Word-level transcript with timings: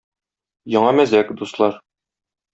Яңа 0.75 0.95
мәзәк, 1.01 1.31
дуслар! 1.43 1.79